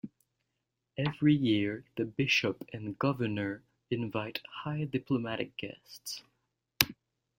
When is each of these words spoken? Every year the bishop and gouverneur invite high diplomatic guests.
Every 0.97 1.35
year 1.35 1.85
the 1.95 2.05
bishop 2.05 2.65
and 2.73 2.97
gouverneur 2.97 3.61
invite 3.91 4.41
high 4.63 4.85
diplomatic 4.85 5.55
guests. 5.57 6.23